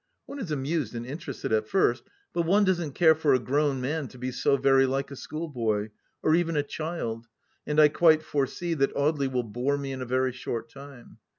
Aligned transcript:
One 0.25 0.39
is 0.39 0.49
amused 0.49 0.95
and 0.95 1.05
interested 1.05 1.53
at 1.53 1.67
first, 1.67 2.01
but 2.33 2.41
one 2.41 2.63
doesn't 2.63 2.95
care 2.95 3.13
for 3.13 3.35
a 3.35 3.39
grown 3.39 3.79
man 3.79 4.07
to 4.07 4.17
be 4.17 4.31
so 4.31 4.57
very 4.57 4.87
like 4.87 5.11
a 5.11 5.15
schoolboy— 5.15 5.89
or 6.23 6.33
even 6.33 6.57
a 6.57 6.63
child, 6.63 7.27
and 7.67 7.79
I 7.79 7.87
quite 7.89 8.23
foresee 8.23 8.73
that 8.73 8.95
Audely 8.95 9.31
will 9.31 9.43
bore 9.43 9.77
me 9.77 9.91
in 9.91 10.01
a 10.01 10.05
very 10.07 10.31
short 10.33 10.71
time. 10.71 11.19